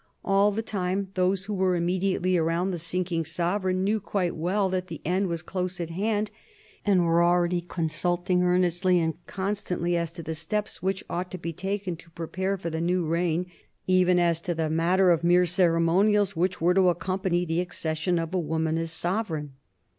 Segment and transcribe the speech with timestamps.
[0.25, 4.87] All the time those who were immediately around the sinking sovereign knew quite well that
[4.87, 6.31] the end was close at hand,
[6.83, 11.53] and were already consulting earnestly and constantly as to the steps which ought to be
[11.53, 13.45] taken to prepare for the new reign,
[13.85, 18.33] even as to the matter of mere ceremonials which were to accompany the accession of
[18.33, 19.51] a woman as sovereign.